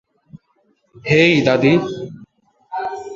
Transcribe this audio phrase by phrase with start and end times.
[1.05, 1.73] হেই, দাদী।